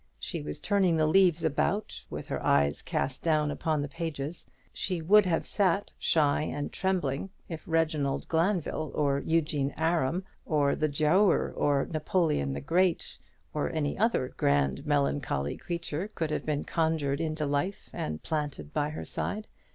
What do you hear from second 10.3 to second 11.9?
or the Giaour, or